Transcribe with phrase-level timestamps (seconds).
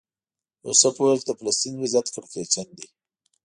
[0.67, 2.87] یوسف وویل چې د فلسطین وضعیت کړکېچن دی.